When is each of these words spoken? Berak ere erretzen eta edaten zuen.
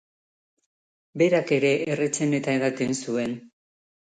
Berak 1.21 1.53
ere 1.59 1.73
erretzen 1.97 2.33
eta 2.39 2.59
edaten 2.61 2.99
zuen. 3.05 3.37